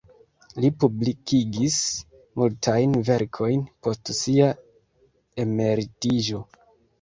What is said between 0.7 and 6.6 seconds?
publikigis multajn verkojn post sia emeritiĝo.